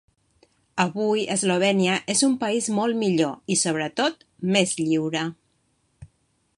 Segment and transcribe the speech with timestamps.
[0.83, 4.27] Avui Eslovènia és un país molt millor i, sobretot,
[4.57, 5.27] més lliure.